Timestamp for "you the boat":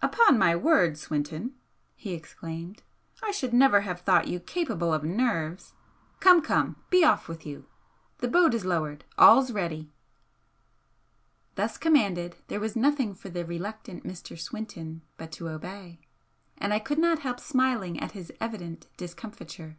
7.44-8.54